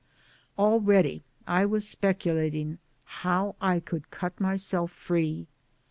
Already 0.57 1.21
I 1.45 1.63
was 1.67 1.87
speculating 1.87 2.79
how 3.03 3.55
I 3.61 3.79
could 3.79 4.09
cut 4.09 4.39
myself 4.41 4.91
free. 4.91 5.45